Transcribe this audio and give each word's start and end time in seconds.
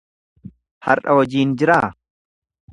Har'a 0.87 1.15
hojiin 1.19 1.53
jiraa? 1.63 1.87